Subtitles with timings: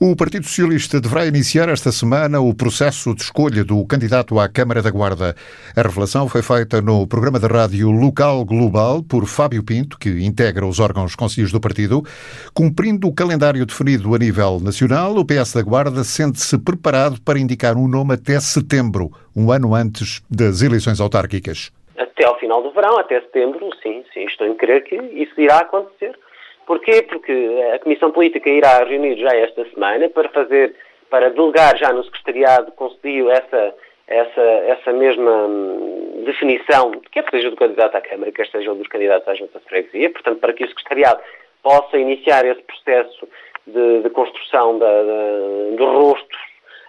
[0.00, 4.80] O Partido Socialista deverá iniciar esta semana o processo de escolha do candidato à Câmara
[4.80, 5.34] da Guarda.
[5.76, 10.64] A revelação foi feita no programa de rádio Local Global por Fábio Pinto, que integra
[10.64, 12.04] os órgãos conselhos do partido.
[12.54, 17.76] Cumprindo o calendário definido a nível nacional, o PS da Guarda sente-se preparado para indicar
[17.76, 21.72] um nome até setembro, um ano antes das eleições autárquicas.
[21.98, 25.58] Até ao final do verão, até setembro, sim, sim, estou em crer que isso irá
[25.58, 26.16] acontecer
[26.68, 27.00] Porquê?
[27.00, 27.32] Porque
[27.74, 30.76] a Comissão Política irá reunir já esta semana para fazer,
[31.08, 33.74] para delegar já no Secretariado concedido essa,
[34.06, 39.26] essa, essa mesma hum, definição, quer seja do candidato à Câmara, quer seja dos candidatos
[39.26, 41.22] à Junta de Freguesia, portanto, para que o Secretariado
[41.62, 43.26] possa iniciar esse processo
[43.66, 46.36] de, de construção da, da, do rosto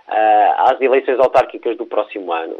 [0.09, 2.57] uh, às eleições autárquicas do próximo ano,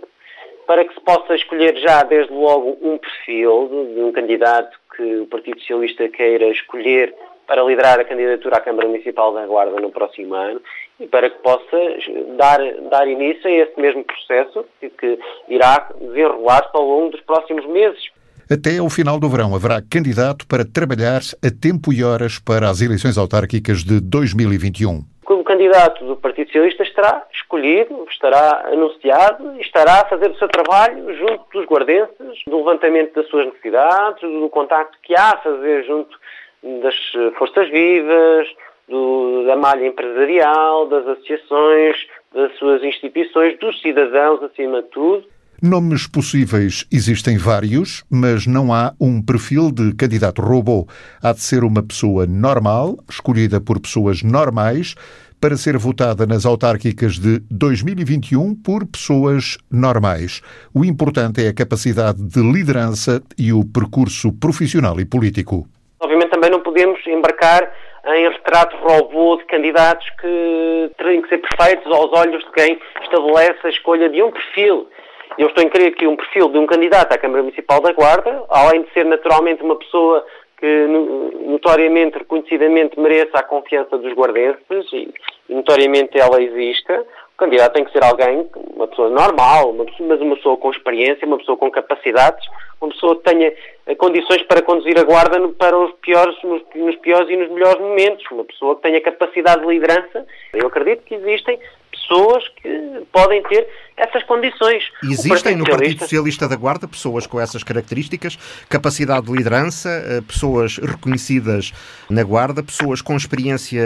[0.70, 5.22] para que se possa escolher já desde logo um perfil de, de um candidato que
[5.22, 7.12] o Partido Socialista queira escolher
[7.48, 10.62] para liderar a candidatura à Câmara Municipal da Guarda no próximo ano
[11.00, 11.76] e para que possa
[12.38, 12.60] dar,
[12.92, 15.18] dar início a esse mesmo processo que
[15.48, 18.04] irá desenrolar-se ao longo dos próximos meses.
[18.48, 22.80] Até ao final do verão haverá candidato para trabalhar a tempo e horas para as
[22.80, 30.02] eleições autárquicas de 2021 o candidato do Partido Socialista estará escolhido, estará anunciado e estará
[30.02, 34.96] a fazer o seu trabalho junto dos guardenses, do levantamento das suas necessidades, do contacto
[35.02, 36.16] que há a fazer junto
[36.84, 36.96] das
[37.38, 38.48] forças vivas,
[38.88, 41.96] do, da malha empresarial, das associações,
[42.34, 45.26] das suas instituições, dos cidadãos, acima de tudo.
[45.62, 50.88] Nomes possíveis existem vários, mas não há um perfil de candidato robô.
[51.22, 54.96] Há de ser uma pessoa normal, escolhida por pessoas normais,
[55.42, 60.42] para ser votada nas autárquicas de 2021 por pessoas normais.
[60.76, 65.66] O importante é a capacidade de liderança e o percurso profissional e político.
[66.00, 67.72] Obviamente também não podemos embarcar
[68.06, 73.60] em retrato robô de candidatos que têm que ser perfeitos aos olhos de quem estabelece
[73.64, 74.88] a escolha de um perfil
[75.40, 78.44] eu estou em crer que um perfil de um candidato à Câmara Municipal da Guarda,
[78.50, 80.26] além de ser naturalmente uma pessoa
[80.60, 80.88] que
[81.46, 85.14] notoriamente, reconhecidamente mereça a confiança dos guardenses e
[85.50, 90.20] notoriamente ela exista, o candidato tem que ser alguém, uma pessoa normal, uma pessoa, mas
[90.20, 92.46] uma pessoa com experiência, uma pessoa com capacidades,
[92.82, 93.54] uma pessoa que tenha
[93.88, 97.80] eh, condições para conduzir a guarda para os piores, nos, nos piores e nos melhores
[97.80, 100.26] momentos, uma pessoa que tenha capacidade de liderança.
[100.54, 101.58] Eu acredito que existem
[101.92, 102.68] pessoas que
[103.12, 103.68] podem ter
[104.00, 104.84] essas condições.
[105.04, 108.38] Existem no Partido Socialista da Guarda pessoas com essas características,
[108.70, 111.74] capacidade de liderança, eh, pessoas reconhecidas
[112.10, 113.84] na Guarda, pessoas com experiência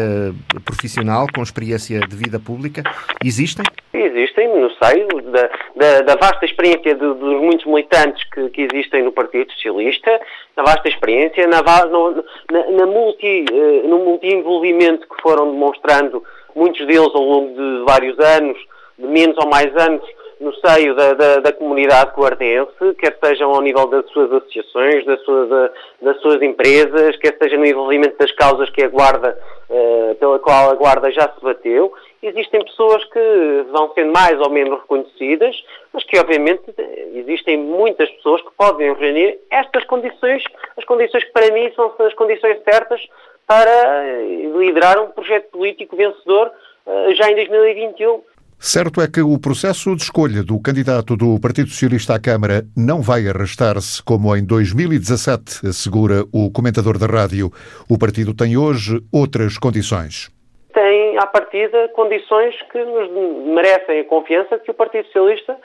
[0.64, 2.84] profissional, com experiência de vida pública.
[3.24, 3.66] Existem?
[3.94, 9.04] Existem, no seio da, da, da vasta experiência de, dos muitos militantes que, que, existem
[9.04, 10.20] no Partido Socialista,
[10.56, 16.24] na vasta experiência, na, no, na, na multi, uh, no multi-envolvimento que foram demonstrando
[16.56, 18.58] muitos deles ao longo de vários anos,
[18.98, 20.04] de menos ou mais anos,
[20.44, 25.22] no seio da, da, da comunidade guardense, quer sejam ao nível das suas associações, das
[25.22, 25.72] suas, da,
[26.02, 29.38] das suas empresas, quer seja no envolvimento das causas que a Guarda,
[29.70, 31.94] uh, pela qual a Guarda já se bateu.
[32.22, 35.56] Existem pessoas que vão sendo mais ou menos reconhecidas,
[35.94, 36.64] mas que obviamente
[37.16, 40.44] existem muitas pessoas que podem reunir estas condições,
[40.78, 43.02] as condições que para mim são as condições certas
[43.48, 44.22] para
[44.58, 46.52] liderar um projeto político vencedor
[46.86, 48.22] uh, já em 2021.
[48.66, 53.02] Certo é que o processo de escolha do candidato do Partido Socialista à Câmara não
[53.02, 57.52] vai arrastar-se como em 2017, assegura o comentador da rádio.
[57.90, 60.32] O partido tem hoje outras condições.
[60.74, 63.12] Tem, à partida, condições que nos
[63.54, 65.58] merecem a confiança que o Partido Socialista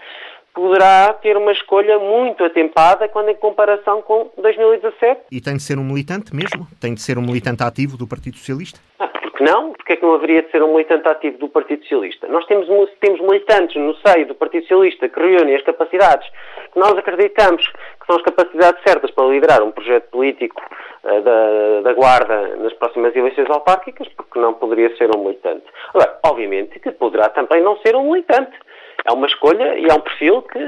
[0.52, 5.20] poderá ter uma escolha muito atempada quando em comparação com 2017.
[5.30, 6.66] E tem de ser um militante mesmo?
[6.80, 8.80] Tem de ser um militante ativo do Partido Socialista?
[8.98, 9.08] Ah,
[9.38, 9.72] porque não?
[9.72, 12.26] Porque é que não haveria de ser um militante ativo do Partido Socialista?
[12.26, 12.66] Nós temos,
[13.00, 16.28] temos militantes no seio do Partido Socialista que reúnem as capacidades
[16.72, 20.60] que nós acreditamos que são as capacidades certas para liderar um projeto político
[21.04, 25.64] uh, da, da Guarda nas próximas eleições autárquicas, porque não poderia ser um militante.
[25.94, 28.58] Agora, obviamente que poderá também não ser um militante
[29.04, 30.58] é uma escolha e é um perfil que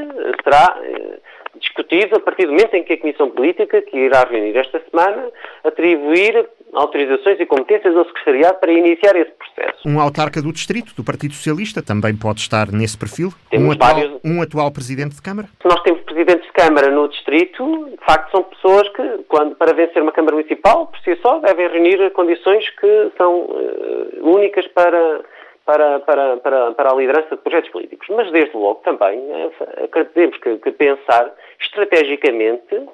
[0.44, 1.19] será eh,
[1.56, 5.28] discutido a partir do momento em que a Comissão Política, que irá reunir esta semana,
[5.64, 9.88] atribuir autorizações e competências ao Secretariado para iniciar esse processo.
[9.88, 13.32] Um autarca do Distrito, do Partido Socialista, também pode estar nesse perfil?
[13.52, 14.20] Um atual, vários...
[14.25, 15.49] um atual Presidente de Câmara?
[15.64, 20.02] Nós temos Presidentes de Câmara no Distrito, de facto são pessoas que, quando, para vencer
[20.02, 25.20] uma Câmara Municipal, por si só, devem reunir condições que são uh, únicas para
[25.64, 28.08] para, para, para, para a liderança de projetos políticos.
[28.11, 32.88] Mas, desde logo, também é, temos que, que pensar estrategicamente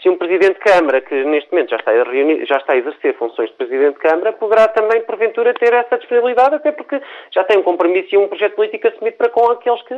[0.00, 2.76] se um Presidente de Câmara, que neste momento já está, a reunir, já está a
[2.76, 7.00] exercer funções de Presidente de Câmara, poderá também, porventura, ter essa disponibilidade, até porque
[7.32, 9.94] já tem um compromisso e um projeto político assumido para com aqueles que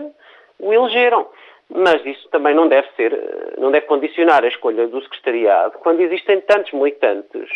[0.58, 1.28] o elegeram.
[1.72, 3.12] Mas isso também não deve ser,
[3.58, 7.48] não deve condicionar a escolha do secretariado quando existem tantos militantes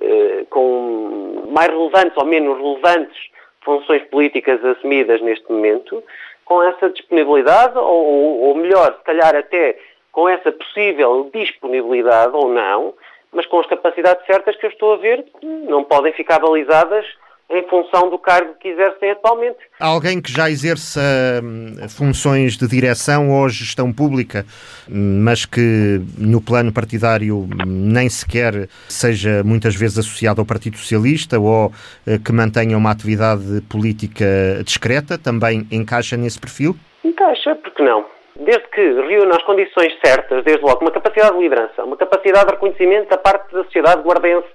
[0.00, 3.30] eh, com mais relevantes ou menos relevantes
[3.60, 6.02] funções políticas assumidas neste momento,
[6.44, 9.78] com essa disponibilidade, ou, ou melhor, se calhar até
[10.14, 12.94] com essa possível disponibilidade ou não,
[13.32, 17.04] mas com as capacidades certas que eu estou a ver, não podem ficar balizadas
[17.50, 19.58] em função do cargo que exercem atualmente.
[19.78, 21.00] Alguém que já exerça
[21.42, 24.46] hum, funções de direção ou gestão pública,
[24.88, 31.70] mas que no plano partidário nem sequer seja muitas vezes associado ao Partido Socialista ou
[32.06, 34.24] eh, que mantenha uma atividade política
[34.64, 36.74] discreta, também encaixa nesse perfil?
[37.04, 38.13] Encaixa, porque não?
[38.36, 42.52] Desde que reúna as condições certas, desde logo, uma capacidade de liderança, uma capacidade de
[42.52, 44.48] reconhecimento da parte da sociedade guardense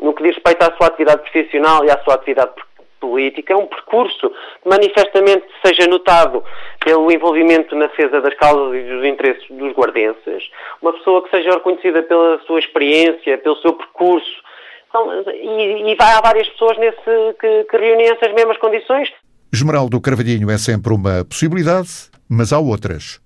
[0.00, 2.52] no que diz respeito à sua atividade profissional e à sua atividade
[3.00, 4.30] política, é um percurso
[4.62, 6.42] que manifestamente seja notado
[6.84, 10.50] pelo envolvimento na defesa das causas e dos interesses dos guardenses,
[10.82, 14.48] uma pessoa que seja reconhecida pela sua experiência, pelo seu percurso,
[14.88, 19.12] então, e, e há várias pessoas nesse, que, que reúnem essas mesmas condições.
[19.52, 23.20] Esmeraldo Carvalhinho é sempre uma possibilidade, mas há outras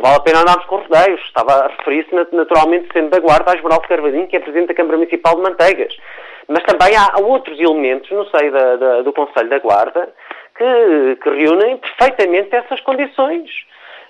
[0.00, 1.20] vale a pena andarmos com rodeios.
[1.20, 4.96] Estava a referir-se naturalmente sendo da guarda a Esmeraldo Carvalhinho, que é Presidente da Câmara
[4.96, 5.96] Municipal de Manteigas.
[6.48, 10.12] Mas também há outros elementos no seio da, da, do Conselho da Guarda
[10.56, 13.50] que, que reúnem perfeitamente essas condições.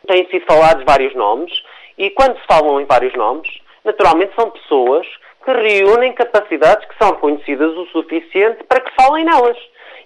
[0.06, 1.52] Têm sido falados vários nomes
[1.98, 3.48] e quando se falam em vários nomes,
[3.84, 5.06] naturalmente são pessoas
[5.44, 9.58] que reúnem capacidades que são reconhecidas o suficiente para que falem nelas.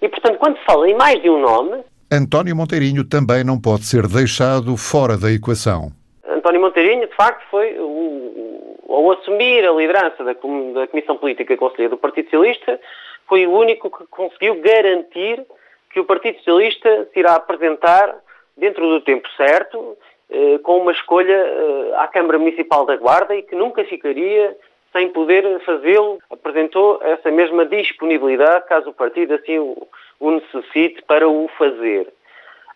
[0.02, 1.84] E, portanto, quando se fala em mais de um nome,
[2.16, 5.90] António Monteirinho também não pode ser deixado fora da equação.
[6.24, 11.90] António Monteirinho, de facto, foi o, ao assumir a liderança da, da Comissão Política Conselheira
[11.90, 12.78] do Partido Socialista,
[13.28, 15.44] foi o único que conseguiu garantir
[15.92, 18.14] que o Partido Socialista se irá apresentar
[18.56, 19.96] dentro do tempo certo,
[20.30, 24.56] eh, com uma escolha eh, à Câmara Municipal da Guarda e que nunca ficaria
[24.92, 26.18] sem poder fazê-lo.
[26.30, 29.88] Apresentou essa mesma disponibilidade, caso o partido assim o,
[30.28, 32.12] o necessite para o fazer.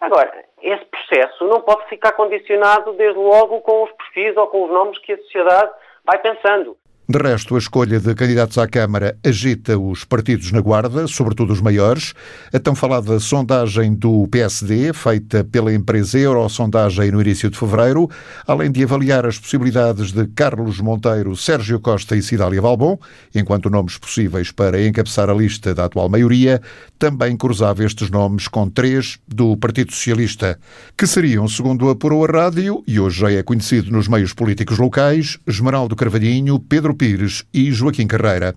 [0.01, 4.71] Agora, esse processo não pode ficar condicionado desde logo com os perfis ou com os
[4.71, 5.73] nomes que a sociedade
[6.05, 6.77] vai pensando.
[7.11, 11.61] De resto, a escolha de candidatos à Câmara agita os partidos na Guarda, sobretudo os
[11.63, 12.13] maiores.
[12.53, 18.11] A tão falada sondagem do PSD, feita pela empresa Eurosondagem no início de fevereiro,
[18.47, 22.99] além de avaliar as possibilidades de Carlos Monteiro, Sérgio Costa e Cidália Valbon,
[23.35, 26.61] enquanto nomes possíveis para encabeçar a lista da atual maioria,
[26.99, 30.61] também cruzava estes nomes com três do Partido Socialista,
[30.95, 35.39] que seriam, segundo apurou a rádio, e hoje já é conhecido nos meios políticos locais,
[35.47, 38.55] Esmeraldo Carvalhinho, Pedro Pires e Joaquim Carreira.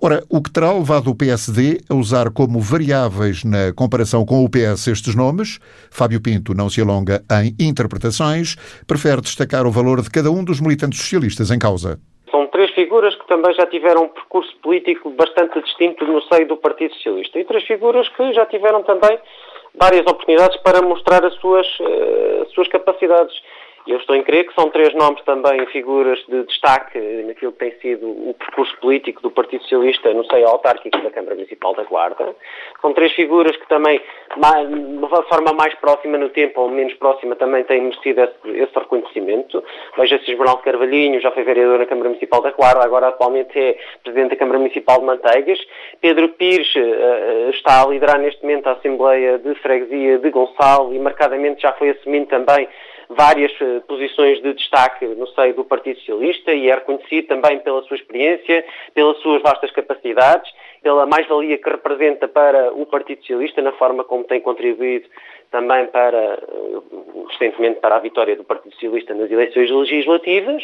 [0.00, 4.48] Ora, o que terá levado o PSD a usar como variáveis na comparação com o
[4.48, 5.58] PS estes nomes?
[5.90, 8.54] Fábio Pinto não se alonga em interpretações,
[8.86, 11.98] prefere destacar o valor de cada um dos militantes socialistas em causa.
[12.30, 16.56] São três figuras que também já tiveram um percurso político bastante distinto no seio do
[16.56, 19.18] Partido Socialista e três figuras que já tiveram também
[19.74, 23.34] várias oportunidades para mostrar as suas, uh, as suas capacidades.
[23.86, 27.72] Eu estou em crer que são três nomes também figuras de destaque naquilo que tem
[27.80, 32.34] sido o percurso político do Partido Socialista no seio autárquico da Câmara Municipal da Guarda.
[32.80, 37.34] São três figuras que também, de uma forma mais próxima no tempo ou menos próxima,
[37.36, 39.64] também têm merecido esse, esse reconhecimento.
[39.96, 44.30] Veja-se Esmeraldo Carvalhinho, já foi vereador na Câmara Municipal da Guarda, agora atualmente é Presidente
[44.30, 45.58] da Câmara Municipal de Manteigas.
[46.00, 50.98] Pedro Pires uh, está a liderar neste momento a Assembleia de Freguesia de Gonçalo e
[50.98, 52.68] marcadamente já foi assumindo também
[53.10, 57.82] várias uh, posições de destaque no seio do Partido Socialista e é reconhecido também pela
[57.82, 58.64] sua experiência,
[58.94, 60.50] pelas suas vastas capacidades,
[60.82, 65.08] pela mais-valia que representa para o Partido Socialista na forma como tem contribuído
[65.50, 70.62] também para, uh, recentemente, para a vitória do Partido Socialista nas eleições legislativas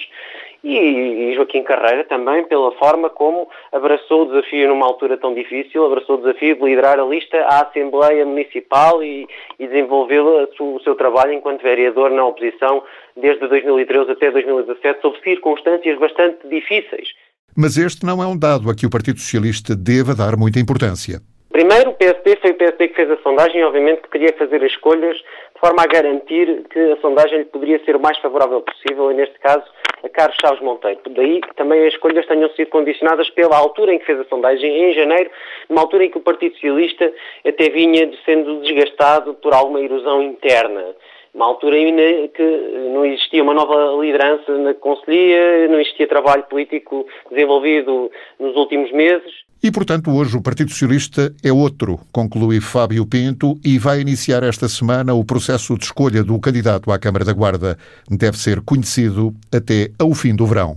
[0.63, 6.17] e, Joaquim Carreira também pela forma como abraçou o desafio numa altura tão difícil, abraçou
[6.17, 11.33] o desafio de liderar a lista à Assembleia Municipal e, e desenvolveu o seu trabalho
[11.33, 12.83] enquanto vereador na oposição
[13.17, 17.09] desde 2013 até 2017, sob circunstâncias bastante difíceis.
[17.57, 21.21] Mas este não é um dado a que o Partido Socialista deva dar muita importância.
[21.51, 24.73] Primeiro, o PSD foi o PSD que fez a sondagem obviamente, que queria fazer as
[24.73, 29.11] escolhas de forma a garantir que a sondagem lhe poderia ser o mais favorável possível,
[29.11, 29.65] e neste caso,
[30.05, 31.01] a Carlos Chaves Monteiro.
[31.09, 34.93] Daí também as escolhas tenham sido condicionadas pela altura em que fez a sondagem, em
[34.93, 35.31] janeiro,
[35.71, 37.11] numa altura em que o Partido Socialista
[37.43, 40.95] até vinha sendo desgastado por alguma erosão interna
[41.37, 47.07] uma altura em que não existia uma nova liderança na Conselhia, não existia trabalho político
[47.31, 49.45] desenvolvido nos últimos meses.
[49.63, 54.69] E, portanto, hoje o Partido Socialista é outro, conclui Fábio Pinto, e vai iniciar esta
[54.69, 57.77] semana o processo de escolha do candidato à Câmara da Guarda.
[58.11, 60.77] Deve ser conhecido até ao fim do verão.